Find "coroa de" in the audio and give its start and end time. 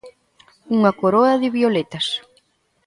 0.99-1.49